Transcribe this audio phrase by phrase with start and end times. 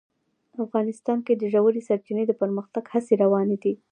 [0.63, 3.73] افغانستان کې د ژورې سرچینې د پرمختګ هڅې روانې دي.